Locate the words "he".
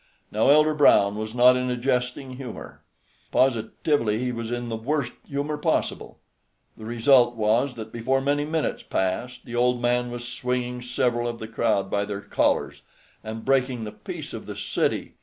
4.17-4.31